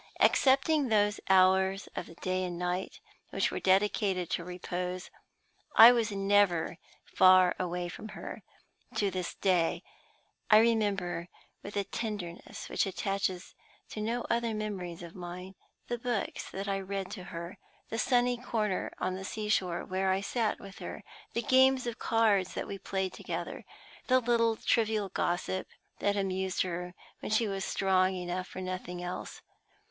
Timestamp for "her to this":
8.17-9.35